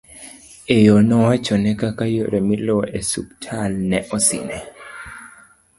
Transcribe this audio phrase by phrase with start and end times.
[0.75, 4.57] e yo nowachone kaka yore miluwo e ospital ne osine